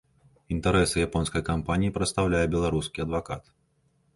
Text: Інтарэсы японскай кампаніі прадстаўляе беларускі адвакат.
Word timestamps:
Інтарэсы 0.55 1.03
японскай 1.07 1.45
кампаніі 1.51 1.93
прадстаўляе 1.99 2.43
беларускі 2.57 3.05
адвакат. 3.07 3.43